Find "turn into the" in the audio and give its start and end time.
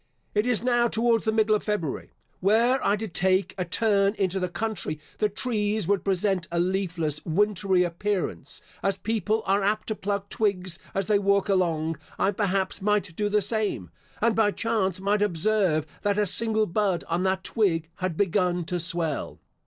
3.65-4.49